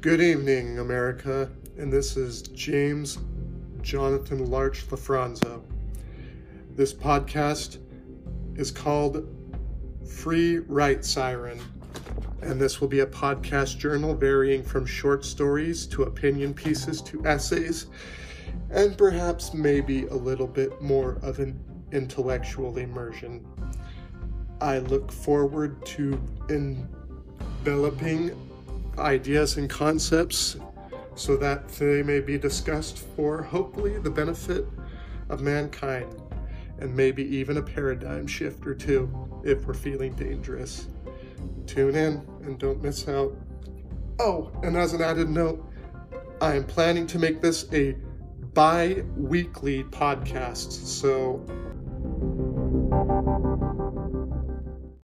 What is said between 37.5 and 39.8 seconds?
a paradigm shift or two if we're